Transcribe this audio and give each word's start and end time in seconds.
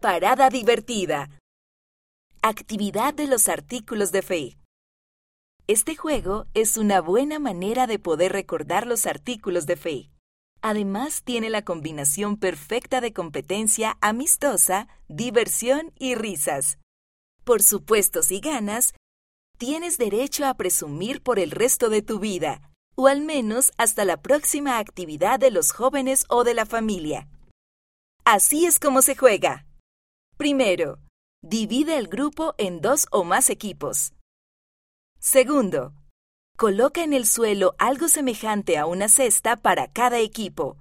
Parada 0.00 0.50
divertida. 0.50 1.30
Actividad 2.42 3.14
de 3.14 3.26
los 3.26 3.48
artículos 3.48 4.12
de 4.12 4.22
fe. 4.22 4.58
Este 5.68 5.96
juego 5.96 6.46
es 6.54 6.76
una 6.76 7.00
buena 7.00 7.38
manera 7.38 7.86
de 7.86 7.98
poder 7.98 8.32
recordar 8.32 8.86
los 8.86 9.06
artículos 9.06 9.64
de 9.64 9.76
fe. 9.76 10.10
Además, 10.60 11.22
tiene 11.22 11.48
la 11.48 11.62
combinación 11.62 12.36
perfecta 12.36 13.00
de 13.00 13.12
competencia 13.12 13.96
amistosa, 14.00 14.88
diversión 15.08 15.92
y 15.98 16.14
risas. 16.14 16.78
Por 17.44 17.62
supuesto, 17.62 18.22
si 18.22 18.40
ganas, 18.40 18.92
tienes 19.56 19.96
derecho 19.96 20.44
a 20.46 20.54
presumir 20.54 21.22
por 21.22 21.38
el 21.38 21.50
resto 21.50 21.88
de 21.88 22.02
tu 22.02 22.18
vida, 22.18 22.70
o 22.96 23.06
al 23.06 23.22
menos 23.22 23.72
hasta 23.78 24.04
la 24.04 24.20
próxima 24.20 24.78
actividad 24.78 25.40
de 25.40 25.50
los 25.50 25.72
jóvenes 25.72 26.26
o 26.28 26.44
de 26.44 26.54
la 26.54 26.66
familia. 26.66 27.28
Así 28.24 28.66
es 28.66 28.78
como 28.78 29.02
se 29.02 29.16
juega. 29.16 29.65
Primero, 30.36 30.98
divide 31.42 31.96
el 31.96 32.08
grupo 32.08 32.54
en 32.58 32.82
dos 32.82 33.06
o 33.10 33.24
más 33.24 33.48
equipos. 33.48 34.12
Segundo, 35.18 35.94
coloca 36.58 37.02
en 37.02 37.14
el 37.14 37.26
suelo 37.26 37.74
algo 37.78 38.08
semejante 38.08 38.76
a 38.76 38.84
una 38.84 39.08
cesta 39.08 39.56
para 39.56 39.90
cada 39.90 40.18
equipo. 40.18 40.76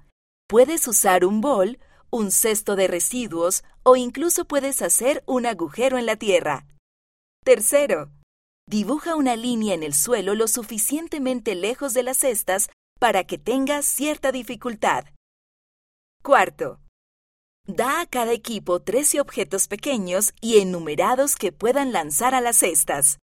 Puedes 0.47 0.87
usar 0.89 1.23
un 1.23 1.39
bol, 1.39 1.79
un 2.11 2.31
cesto 2.31 2.75
de 2.75 2.87
residuos 2.87 3.63
o 3.83 3.95
incluso 3.95 4.43
puedes 4.45 4.81
hacer 4.81 5.23
un 5.25 5.45
agujero 5.45 5.97
en 5.97 6.05
la 6.05 6.17
tierra. 6.17 6.67
Tercero, 7.45 8.11
dibuja 8.67 9.15
una 9.15 9.37
línea 9.37 9.73
en 9.73 9.83
el 9.83 9.93
suelo 9.93 10.35
lo 10.35 10.49
suficientemente 10.49 11.55
lejos 11.55 11.93
de 11.93 12.03
las 12.03 12.17
cestas 12.17 12.69
para 12.99 13.23
que 13.23 13.37
tengas 13.37 13.85
cierta 13.85 14.31
dificultad. 14.31 15.05
Cuarto, 16.21 16.79
da 17.67 18.01
a 18.01 18.05
cada 18.05 18.31
equipo 18.31 18.79
13 18.79 19.19
objetos 19.19 19.67
pequeños 19.67 20.33
y 20.41 20.59
enumerados 20.59 21.35
que 21.35 21.51
puedan 21.51 21.91
lanzar 21.91 22.35
a 22.35 22.41
las 22.41 22.57
cestas. 22.57 23.19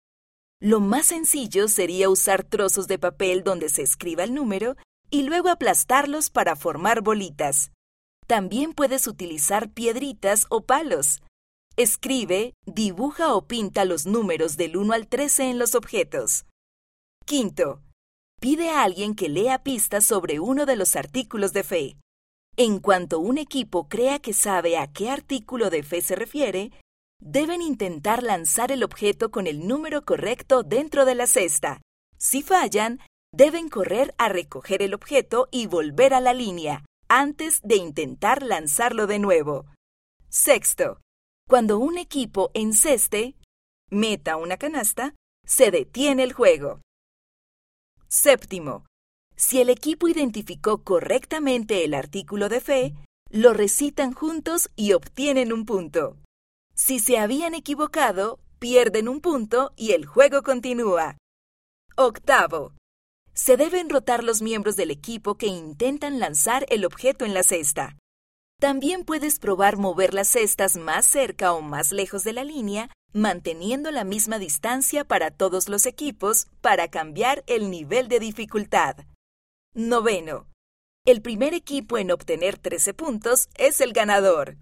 Lo 0.61 0.81
más 0.81 1.07
sencillo 1.07 1.69
sería 1.69 2.09
usar 2.09 2.45
trozos 2.45 2.87
de 2.87 2.99
papel 2.99 3.43
donde 3.45 3.69
se 3.69 3.83
escriba 3.83 4.25
el 4.25 4.35
número 4.35 4.77
y 5.11 5.23
luego 5.23 5.49
aplastarlos 5.49 6.31
para 6.31 6.57
formar 6.57 7.03
bolitas. 7.03 7.73
También 8.27 8.75
puedes 8.75 9.07
utilizar 9.07 9.71
piedritas 9.71 10.47
o 10.51 10.63
palos. 10.63 11.23
Escribe, 11.77 12.55
dibuja 12.67 13.35
o 13.35 13.47
pinta 13.47 13.85
los 13.85 14.07
números 14.07 14.57
del 14.57 14.77
1 14.77 14.93
al 14.93 15.09
13 15.09 15.51
en 15.51 15.59
los 15.59 15.75
objetos. 15.75 16.45
Quinto, 17.25 17.83
pide 18.41 18.71
a 18.71 18.83
alguien 18.83 19.15
que 19.15 19.29
lea 19.29 19.63
pistas 19.63 20.05
sobre 20.05 20.41
uno 20.41 20.67
de 20.67 20.77
los 20.77 20.95
artículos 20.97 21.53
de 21.53 21.65
fe. 21.65 21.97
En 22.57 22.81
cuanto 22.81 23.21
un 23.21 23.39
equipo 23.39 23.89
crea 23.89 24.19
que 24.19 24.33
sabe 24.33 24.77
a 24.77 24.93
qué 24.93 25.11
artículo 25.11 25.71
de 25.71 25.83
fe 25.83 26.03
se 26.03 26.17
refiere, 26.17 26.73
deben 27.21 27.63
intentar 27.63 28.23
lanzar 28.23 28.73
el 28.73 28.83
objeto 28.83 29.31
con 29.31 29.47
el 29.47 29.67
número 29.67 30.05
correcto 30.05 30.63
dentro 30.63 31.05
de 31.05 31.15
la 31.15 31.27
cesta. 31.27 31.81
Si 32.19 32.43
fallan, 32.43 33.01
deben 33.33 33.69
correr 33.69 34.15
a 34.19 34.29
recoger 34.29 34.83
el 34.83 34.95
objeto 34.95 35.49
y 35.51 35.67
volver 35.67 36.15
a 36.15 36.21
la 36.21 36.35
línea, 36.35 36.85
antes 37.09 37.61
de 37.63 37.77
intentar 37.77 38.43
lanzarlo 38.43 39.07
de 39.07 39.19
nuevo. 39.19 39.67
Sexto, 40.29 41.01
cuando 41.49 41.79
un 41.79 41.99
equipo 41.99 42.51
enceste, 42.55 43.37
meta 43.91 44.37
una 44.37 44.57
canasta, 44.57 45.15
se 45.45 45.71
detiene 45.71 46.23
el 46.23 46.33
juego. 46.33 46.81
Séptimo, 48.09 48.87
si 49.41 49.59
el 49.59 49.71
equipo 49.71 50.07
identificó 50.07 50.85
correctamente 50.85 51.83
el 51.83 51.95
artículo 51.95 52.51
de 52.51 52.61
fe, 52.61 52.95
lo 53.31 53.55
recitan 53.55 54.13
juntos 54.13 54.69
y 54.77 54.93
obtienen 54.93 55.55
un 55.55 55.65
punto. 55.65 56.19
Si 56.75 57.01
se 57.01 57.17
habían 57.17 57.55
equivocado, 57.55 58.39
pierden 58.59 59.09
un 59.09 59.23
punto 59.23 59.73
y 59.77 59.93
el 59.93 60.05
juego 60.05 60.43
continúa. 60.43 61.17
Octavo. 61.97 62.75
Se 63.33 63.57
deben 63.57 63.89
rotar 63.89 64.25
los 64.25 64.43
miembros 64.43 64.77
del 64.77 64.91
equipo 64.91 65.37
que 65.37 65.47
intentan 65.47 66.19
lanzar 66.21 66.67
el 66.69 66.85
objeto 66.85 67.25
en 67.25 67.33
la 67.33 67.43
cesta. 67.43 67.97
También 68.61 69.05
puedes 69.07 69.39
probar 69.39 69.79
mover 69.79 70.13
las 70.13 70.29
cestas 70.29 70.77
más 70.77 71.07
cerca 71.07 71.55
o 71.55 71.63
más 71.63 71.93
lejos 71.93 72.25
de 72.25 72.35
la 72.35 72.45
línea, 72.45 72.91
manteniendo 73.15 73.91
la 73.91 74.05
misma 74.05 74.39
distancia 74.39 75.07
para 75.07 75.31
todos 75.31 75.71
los 75.71 75.87
equipos 75.87 76.47
para 76.61 76.89
cambiar 76.89 77.43
el 77.47 77.71
nivel 77.71 78.09
de 78.09 78.21
dificultad. 78.21 78.97
Noveno. 79.73 80.49
El 81.07 81.23
primer 81.23 81.55
equipo 81.55 81.97
en 81.97 82.11
obtener 82.11 82.59
13 82.59 82.93
puntos 82.93 83.49
es 83.57 83.81
el 83.81 83.93
ganador. 83.93 84.57